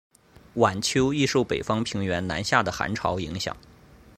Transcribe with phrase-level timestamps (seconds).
[0.55, 3.55] 晚秋易受北方平原南下的寒潮影响。